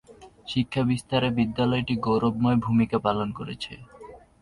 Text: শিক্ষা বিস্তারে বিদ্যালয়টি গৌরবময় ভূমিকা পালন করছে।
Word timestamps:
শিক্ষা 0.47 0.81
বিস্তারে 0.89 1.29
বিদ্যালয়টি 1.37 1.95
গৌরবময় 2.05 2.57
ভূমিকা 2.65 2.97
পালন 3.05 3.29
করছে। 3.37 3.73